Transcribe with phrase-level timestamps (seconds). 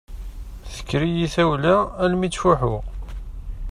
[0.73, 2.83] Tekker-iyi tawla almi ttfuḥuɣ.